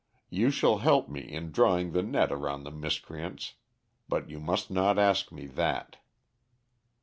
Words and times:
You 0.31 0.49
shall 0.49 0.79
help 0.79 1.09
me 1.09 1.21
in 1.21 1.51
drawing 1.51 1.91
the 1.91 2.01
net 2.01 2.31
around 2.31 2.63
the 2.63 2.71
miscreants, 2.71 3.53
but 4.09 4.31
you 4.31 4.39
must 4.39 4.71
not 4.71 4.97
ask 4.97 5.31
me 5.31 5.45
that." 5.45 5.97